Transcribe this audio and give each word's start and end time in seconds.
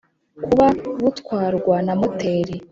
kuba 0.43 0.67
butwarwa 1.01 1.75
na 1.85 1.93
moteri 1.99 2.55